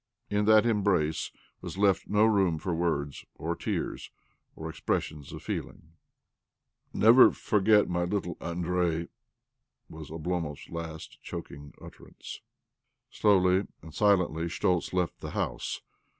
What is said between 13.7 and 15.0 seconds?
and silently Schtoltz